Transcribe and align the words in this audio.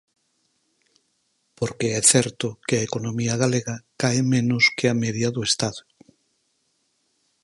Porque 1.57 1.87
é 1.99 2.01
certo 2.13 2.47
que 2.67 2.75
a 2.77 2.85
economía 2.87 3.35
galega 3.43 3.75
cae 4.01 4.21
menos 4.33 4.63
que 4.77 4.85
a 4.87 4.97
media 5.03 5.29
do 5.35 5.41
Estado. 5.49 5.81